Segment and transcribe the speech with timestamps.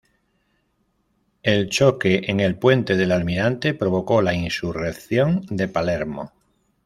[1.43, 6.31] El choque en el puente del Almirante provocó la insurrección de Palermo.